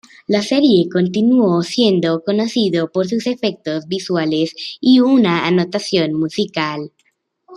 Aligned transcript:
La 0.25 0.41
serie 0.41 0.89
continuó 0.91 1.61
siendo 1.61 2.23
conocido 2.23 2.91
por 2.91 3.07
sus 3.07 3.27
efectos 3.27 3.85
visuales 3.87 4.55
y 4.81 4.99
una 4.99 5.45
anotación 5.45 6.13
musical. 6.15 6.91